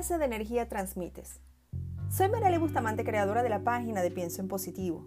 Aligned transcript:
clase 0.00 0.16
de 0.16 0.24
energía 0.24 0.66
transmites? 0.66 1.42
Soy 2.08 2.30
Mariale 2.30 2.56
Bustamante, 2.56 3.04
creadora 3.04 3.42
de 3.42 3.50
la 3.50 3.64
página 3.64 4.00
de 4.00 4.10
Pienso 4.10 4.40
en 4.40 4.48
Positivo. 4.48 5.06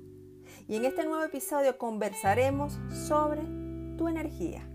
Y 0.67 0.75
en 0.75 0.85
este 0.85 1.03
nuevo 1.03 1.23
episodio 1.23 1.79
conversaremos 1.79 2.77
sobre 3.07 3.41
tu 3.97 4.07
energía. 4.07 4.69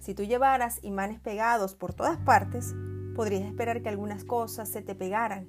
Si 0.00 0.12
tú 0.14 0.24
llevaras 0.24 0.80
imanes 0.82 1.18
pegados 1.18 1.74
por 1.74 1.94
todas 1.94 2.18
partes, 2.18 2.74
podrías 3.16 3.44
esperar 3.44 3.80
que 3.80 3.88
algunas 3.88 4.22
cosas 4.24 4.68
se 4.68 4.82
te 4.82 4.94
pegaran. 4.94 5.48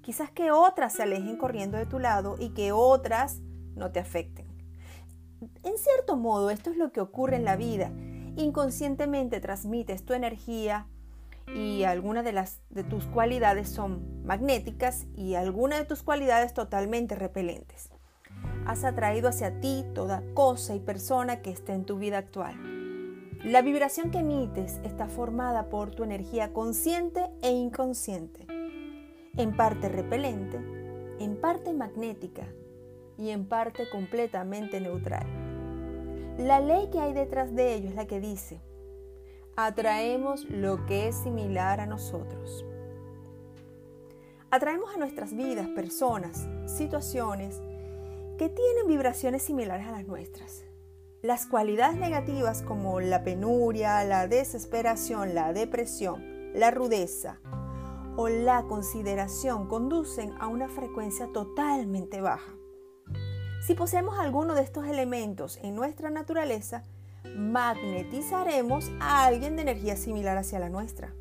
Quizás 0.00 0.30
que 0.30 0.50
otras 0.50 0.94
se 0.94 1.02
alejen 1.02 1.36
corriendo 1.36 1.76
de 1.76 1.84
tu 1.84 1.98
lado 1.98 2.36
y 2.38 2.54
que 2.54 2.72
otras 2.72 3.42
no 3.74 3.92
te 3.92 4.00
afecten. 4.00 4.46
En 5.64 5.76
cierto 5.76 6.16
modo, 6.16 6.48
esto 6.48 6.70
es 6.70 6.78
lo 6.78 6.92
que 6.92 7.02
ocurre 7.02 7.36
en 7.36 7.44
la 7.44 7.56
vida. 7.56 7.92
Inconscientemente 8.36 9.40
transmites 9.40 10.02
tu 10.06 10.14
energía 10.14 10.86
y 11.54 11.84
algunas 11.84 12.24
de, 12.24 12.32
las, 12.32 12.60
de 12.70 12.84
tus 12.84 13.06
cualidades 13.06 13.68
son 13.68 14.24
magnéticas 14.24 15.06
y 15.14 15.34
algunas 15.34 15.78
de 15.78 15.84
tus 15.84 16.02
cualidades 16.02 16.54
totalmente 16.54 17.14
repelentes. 17.14 17.90
Has 18.66 18.84
atraído 18.84 19.28
hacia 19.28 19.60
ti 19.60 19.84
toda 19.94 20.22
cosa 20.34 20.74
y 20.74 20.80
persona 20.80 21.40
que 21.40 21.50
esté 21.50 21.72
en 21.72 21.84
tu 21.84 21.98
vida 21.98 22.18
actual. 22.18 22.56
La 23.44 23.62
vibración 23.62 24.10
que 24.10 24.18
emites 24.18 24.80
está 24.82 25.06
formada 25.06 25.68
por 25.68 25.92
tu 25.92 26.02
energía 26.02 26.52
consciente 26.52 27.30
e 27.42 27.50
inconsciente, 27.50 28.46
en 29.36 29.56
parte 29.56 29.88
repelente, 29.88 30.56
en 31.20 31.40
parte 31.40 31.72
magnética 31.72 32.48
y 33.16 33.30
en 33.30 33.46
parte 33.46 33.88
completamente 33.88 34.80
neutral. 34.80 35.26
La 36.38 36.60
ley 36.60 36.88
que 36.90 36.98
hay 36.98 37.12
detrás 37.12 37.54
de 37.54 37.74
ello 37.74 37.88
es 37.88 37.94
la 37.94 38.06
que 38.06 38.20
dice, 38.20 38.60
atraemos 39.56 40.44
lo 40.50 40.84
que 40.84 41.08
es 41.08 41.16
similar 41.16 41.80
a 41.80 41.86
nosotros. 41.86 42.64
Atraemos 44.50 44.94
a 44.94 44.98
nuestras 44.98 45.34
vidas 45.34 45.66
personas, 45.68 46.46
situaciones 46.66 47.60
que 48.36 48.50
tienen 48.50 48.86
vibraciones 48.86 49.42
similares 49.42 49.86
a 49.86 49.92
las 49.92 50.06
nuestras. 50.06 50.64
Las 51.22 51.46
cualidades 51.46 51.96
negativas 51.96 52.62
como 52.62 53.00
la 53.00 53.24
penuria, 53.24 54.04
la 54.04 54.28
desesperación, 54.28 55.34
la 55.34 55.54
depresión, 55.54 56.52
la 56.52 56.70
rudeza 56.70 57.40
o 58.16 58.28
la 58.28 58.62
consideración 58.64 59.68
conducen 59.68 60.34
a 60.38 60.48
una 60.48 60.68
frecuencia 60.68 61.28
totalmente 61.32 62.20
baja. 62.20 62.52
Si 63.66 63.74
poseemos 63.74 64.18
alguno 64.18 64.54
de 64.54 64.62
estos 64.62 64.86
elementos 64.86 65.56
en 65.62 65.74
nuestra 65.74 66.10
naturaleza, 66.10 66.84
magnetizaremos 67.36 68.90
a 69.00 69.26
alguien 69.26 69.56
de 69.56 69.62
energía 69.62 69.96
similar 69.96 70.36
hacia 70.36 70.58
la 70.58 70.68
nuestra. 70.68 71.14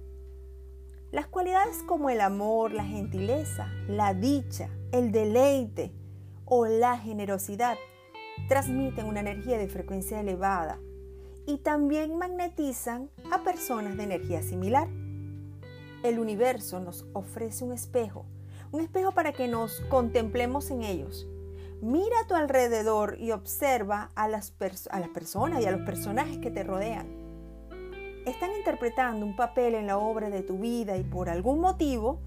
Las 1.12 1.28
cualidades 1.28 1.82
como 1.84 2.10
el 2.10 2.22
amor, 2.22 2.74
la 2.74 2.84
gentileza, 2.84 3.68
la 3.88 4.14
dicha, 4.14 4.70
el 4.92 5.12
deleite 5.12 5.94
o 6.46 6.66
la 6.66 6.98
generosidad 6.98 7.78
transmiten 8.48 9.06
una 9.06 9.22
energía 9.22 9.58
de 9.58 9.68
frecuencia 9.68 10.20
elevada 10.20 10.80
y 11.46 11.58
también 11.60 12.18
magnetizan 12.18 13.10
a 13.32 13.44
personas 13.44 13.98
de 13.98 14.04
energía 14.04 14.42
similar. 14.42 14.88
El 16.04 16.20
universo 16.20 16.80
nos 16.80 17.06
ofrece 17.14 17.64
un 17.64 17.74
espejo, 17.74 18.26
un 18.72 18.82
espejo 18.82 19.12
para 19.12 19.32
que 19.32 19.48
nos 19.48 19.80
contemplemos 19.90 20.70
en 20.70 20.84
ellos 20.84 21.28
Mira 21.82 22.22
a 22.22 22.28
tu 22.28 22.36
alrededor 22.36 23.18
y 23.20 23.32
observa 23.32 24.12
a 24.16 24.28
las, 24.28 24.54
a 24.90 25.00
las 25.00 25.10
personas 25.10 25.62
y 25.62 25.66
a 25.66 25.72
los 25.72 25.82
personajes 25.82 26.38
que 26.40 26.52
te 26.52 26.64
rodean. 26.64 27.08
Están 28.26 28.52
interpretando 28.58 29.26
un 29.26 29.36
papel 29.36 29.76
en 29.76 29.88
la 29.88 29.98
obra 29.98 30.30
de 30.30 30.42
tu 30.42 30.58
vida 30.58 30.98
y 30.98 31.04
por 31.04 31.30
algún 31.30 31.60
motivo 31.60 32.20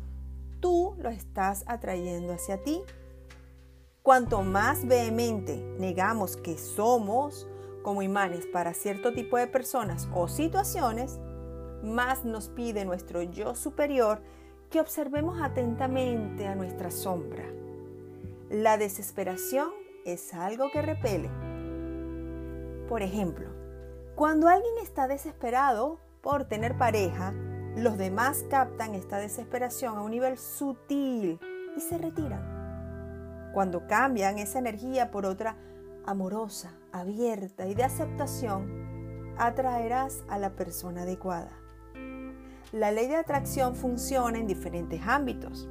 tú 0.61 0.95
lo 0.99 1.09
estás 1.09 1.65
atrayendo 1.67 2.33
hacia 2.33 2.63
ti. 2.63 2.83
Cuanto 4.03 4.43
más 4.43 4.87
vehemente 4.87 5.57
negamos 5.79 6.37
que 6.37 6.57
somos 6.57 7.49
como 7.83 8.03
imanes 8.03 8.47
para 8.47 8.75
cierto 8.75 9.13
tipo 9.13 9.37
de 9.39 9.47
personas 9.47 10.09
o 10.15 10.29
situaciones, 10.29 11.19
más 11.83 12.25
nos 12.25 12.49
pide 12.49 12.85
nuestro 12.85 13.23
yo 13.23 13.55
superior 13.55 14.21
que 14.71 14.81
observemos 14.81 15.41
atentamente 15.41 16.47
a 16.47 16.55
nuestra 16.55 16.91
sombra. 16.91 17.45
La 18.51 18.79
desesperación 18.79 19.69
es 20.07 20.33
algo 20.33 20.71
que 20.73 20.81
repele. 20.81 21.29
Por 22.89 23.03
ejemplo, 23.03 23.51
cuando 24.15 24.49
alguien 24.49 24.73
está 24.83 25.07
desesperado 25.07 26.01
por 26.23 26.47
tener 26.47 26.79
pareja, 26.79 27.35
los 27.77 27.99
demás 27.99 28.47
captan 28.49 28.95
esta 28.95 29.19
desesperación 29.19 29.99
a 29.99 30.01
un 30.01 30.13
nivel 30.13 30.39
sutil 30.39 31.39
y 31.77 31.81
se 31.81 31.99
retiran. 31.99 33.51
Cuando 33.53 33.87
cambian 33.87 34.39
esa 34.39 34.59
energía 34.59 35.11
por 35.11 35.27
otra 35.27 35.57
amorosa, 36.07 36.73
abierta 36.91 37.67
y 37.67 37.75
de 37.75 37.85
aceptación, 37.85 39.35
atraerás 39.37 40.25
a 40.31 40.39
la 40.39 40.57
persona 40.57 41.03
adecuada. 41.03 41.53
La 42.73 42.93
ley 42.93 43.09
de 43.09 43.17
atracción 43.17 43.75
funciona 43.75 44.39
en 44.39 44.47
diferentes 44.47 45.03
ámbitos. 45.07 45.69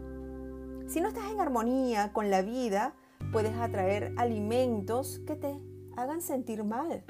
Si 0.88 1.02
no 1.02 1.10
estás 1.10 1.30
en 1.30 1.42
armonía 1.42 2.14
con 2.14 2.32
la 2.32 2.42
vida, 2.42 2.94
puedes 3.34 3.54
atraer 3.58 4.14
alimentos 4.16 5.20
que 5.28 5.36
te 5.36 5.60
hagan 5.98 6.22
sentir 6.22 6.64
mal. 6.64 7.04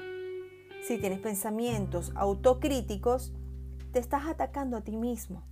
Si 0.82 0.98
tienes 0.98 1.20
pensamientos 1.20 2.12
autocríticos, 2.16 3.32
te 3.92 4.00
estás 4.00 4.26
atacando 4.26 4.76
a 4.76 4.80
ti 4.80 4.96
mismo. 4.96 5.44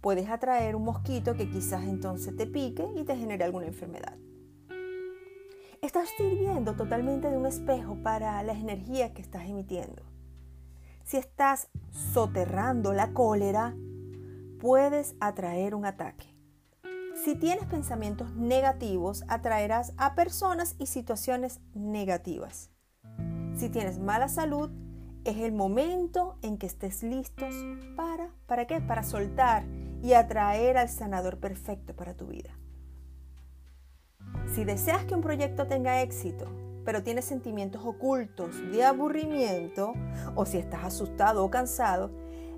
Puedes 0.00 0.30
atraer 0.30 0.76
un 0.76 0.84
mosquito 0.84 1.34
que 1.34 1.50
quizás 1.50 1.84
entonces 1.84 2.34
te 2.34 2.46
pique 2.46 2.88
y 2.96 3.04
te 3.04 3.16
genere 3.16 3.44
alguna 3.44 3.66
enfermedad. 3.66 4.16
Estás 5.82 6.08
sirviendo 6.16 6.72
totalmente 6.72 7.30
de 7.30 7.36
un 7.36 7.44
espejo 7.44 7.98
para 8.02 8.42
las 8.44 8.56
energías 8.56 9.10
que 9.10 9.20
estás 9.20 9.46
emitiendo. 9.46 10.02
Si 11.04 11.18
estás 11.18 11.68
soterrando 11.90 12.94
la 12.94 13.12
cólera, 13.12 13.76
puedes 14.58 15.16
atraer 15.20 15.74
un 15.74 15.84
ataque. 15.84 16.35
Si 17.26 17.34
tienes 17.34 17.64
pensamientos 17.64 18.36
negativos, 18.36 19.24
atraerás 19.26 19.92
a 19.96 20.14
personas 20.14 20.76
y 20.78 20.86
situaciones 20.86 21.58
negativas. 21.74 22.70
Si 23.56 23.68
tienes 23.68 23.98
mala 23.98 24.28
salud, 24.28 24.70
es 25.24 25.38
el 25.38 25.50
momento 25.50 26.38
en 26.42 26.56
que 26.56 26.68
estés 26.68 27.02
listos 27.02 27.52
para, 27.96 28.30
¿para 28.46 28.68
qué? 28.68 28.80
Para 28.80 29.02
soltar 29.02 29.64
y 30.04 30.12
atraer 30.12 30.78
al 30.78 30.88
sanador 30.88 31.40
perfecto 31.40 31.96
para 31.96 32.14
tu 32.14 32.28
vida. 32.28 32.56
Si 34.54 34.62
deseas 34.62 35.04
que 35.04 35.16
un 35.16 35.20
proyecto 35.20 35.66
tenga 35.66 36.02
éxito, 36.02 36.46
pero 36.84 37.02
tienes 37.02 37.24
sentimientos 37.24 37.84
ocultos 37.84 38.54
de 38.70 38.84
aburrimiento, 38.84 39.94
o 40.36 40.46
si 40.46 40.58
estás 40.58 40.84
asustado 40.84 41.44
o 41.44 41.50
cansado, 41.50 42.12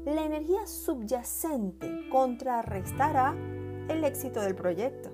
la 0.05 0.27
energía 0.27 0.67
subyacente 0.67 2.11
contrarrestará 2.11 3.35
el 3.89 4.05
éxito 4.05 4.41
del 4.41 4.55
proyecto. 4.55 5.11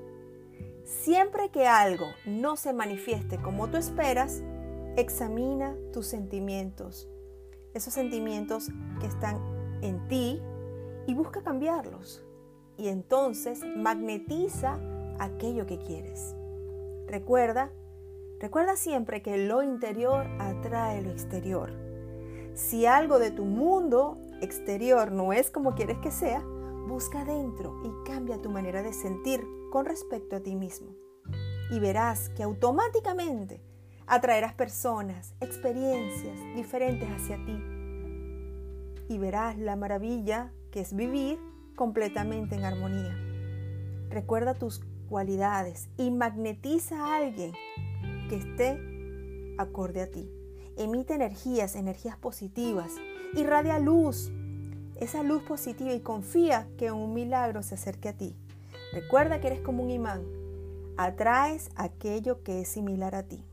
Siempre 0.84 1.50
que 1.50 1.66
algo 1.66 2.06
no 2.26 2.56
se 2.56 2.72
manifieste 2.72 3.40
como 3.40 3.68
tú 3.68 3.76
esperas, 3.76 4.42
examina 4.96 5.74
tus 5.92 6.06
sentimientos, 6.06 7.08
esos 7.72 7.94
sentimientos 7.94 8.68
que 9.00 9.06
están 9.06 9.40
en 9.82 10.06
ti 10.08 10.40
y 11.06 11.14
busca 11.14 11.42
cambiarlos. 11.42 12.22
Y 12.76 12.88
entonces 12.88 13.60
magnetiza 13.76 14.78
aquello 15.18 15.66
que 15.66 15.78
quieres. 15.78 16.34
Recuerda, 17.06 17.70
recuerda 18.40 18.76
siempre 18.76 19.22
que 19.22 19.38
lo 19.38 19.62
interior 19.62 20.26
atrae 20.38 21.02
lo 21.02 21.10
exterior. 21.10 21.72
Si 22.54 22.86
algo 22.86 23.18
de 23.18 23.30
tu 23.30 23.44
mundo 23.44 24.18
exterior 24.40 25.12
no 25.12 25.32
es 25.32 25.50
como 25.50 25.74
quieres 25.74 25.98
que 25.98 26.10
sea, 26.10 26.44
Busca 26.86 27.24
dentro 27.24 27.80
y 27.82 28.08
cambia 28.08 28.42
tu 28.42 28.50
manera 28.50 28.82
de 28.82 28.92
sentir 28.92 29.42
con 29.70 29.86
respecto 29.86 30.36
a 30.36 30.40
ti 30.40 30.54
mismo. 30.54 30.94
Y 31.70 31.80
verás 31.80 32.28
que 32.30 32.42
automáticamente 32.42 33.62
atraerás 34.06 34.52
personas, 34.52 35.34
experiencias 35.40 36.38
diferentes 36.54 37.08
hacia 37.08 37.36
ti. 37.44 37.58
Y 39.08 39.18
verás 39.18 39.58
la 39.58 39.76
maravilla 39.76 40.52
que 40.70 40.80
es 40.80 40.94
vivir 40.94 41.38
completamente 41.74 42.54
en 42.54 42.64
armonía. 42.64 43.16
Recuerda 44.10 44.54
tus 44.54 44.80
cualidades 45.08 45.88
y 45.96 46.10
magnetiza 46.10 47.00
a 47.00 47.16
alguien 47.16 47.52
que 48.28 48.36
esté 48.36 48.78
acorde 49.58 50.02
a 50.02 50.10
ti. 50.10 50.30
Emite 50.76 51.14
energías, 51.14 51.76
energías 51.76 52.16
positivas. 52.16 52.92
Irradia 53.34 53.78
luz, 53.78 54.30
esa 54.96 55.22
luz 55.22 55.42
positiva 55.42 55.92
y 55.92 56.00
confía 56.00 56.68
que 56.78 56.92
un 56.92 57.14
milagro 57.14 57.62
se 57.62 57.74
acerque 57.74 58.08
a 58.08 58.16
ti. 58.16 58.36
Recuerda 58.92 59.40
que 59.40 59.48
eres 59.48 59.60
como 59.60 59.82
un 59.82 59.90
imán. 59.90 60.22
Atraes 60.96 61.70
aquello 61.74 62.42
que 62.42 62.60
es 62.60 62.68
similar 62.68 63.14
a 63.14 63.24
ti. 63.24 63.44